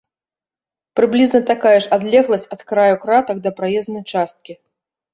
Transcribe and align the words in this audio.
Прыблізна 0.99 1.41
такая 1.51 1.75
ж 1.83 1.93
адлегласць 1.99 2.51
ад 2.57 2.61
краю 2.73 2.95
кратак 3.07 3.37
да 3.47 3.57
праезнай 3.63 4.03
часткі. 4.11 4.53